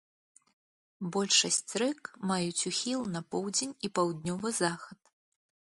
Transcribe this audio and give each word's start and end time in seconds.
Большасць 1.15 1.75
рэк 1.83 2.01
маюць 2.31 2.67
ухіл 2.71 3.07
на 3.17 3.21
поўдзень 3.35 3.79
і 3.89 3.93
паўднёвы 3.99 4.49
захад. 4.63 4.99